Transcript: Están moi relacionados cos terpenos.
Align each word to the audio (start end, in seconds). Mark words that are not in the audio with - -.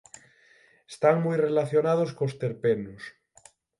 Están 0.93 1.15
moi 1.25 1.37
relacionados 1.45 2.09
cos 2.17 2.33
terpenos. 2.43 3.03